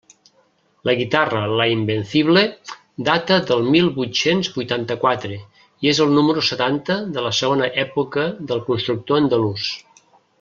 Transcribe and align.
La 0.89 0.93
guitarra 0.99 1.41
La 1.59 1.65
Invencible 1.73 2.41
data 3.09 3.37
del 3.51 3.67
mil 3.75 3.91
vuit-cents 3.99 4.49
vuitanta-quatre, 4.57 5.37
i 5.87 5.93
és 5.95 6.01
el 6.07 6.17
número 6.19 6.45
setanta 6.51 6.97
de 7.19 7.27
la 7.27 7.33
segona 7.41 7.69
època 7.85 8.25
del 8.53 8.65
constructor 8.71 9.23
andalús. 9.25 9.69